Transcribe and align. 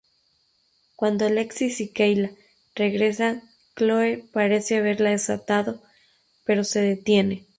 Cuando 0.95 1.27
Alexis 1.27 1.79
y 1.79 1.93
Kayla 1.93 2.31
regresan, 2.73 3.43
Chloe 3.75 4.23
parece 4.33 4.77
haberla 4.77 5.11
desatado 5.11 5.83
pero 6.43 6.63
se 6.63 6.81
detiene. 6.81 7.45